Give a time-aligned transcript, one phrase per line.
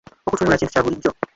[0.27, 1.11] Okutunula kintu kya bulijjo.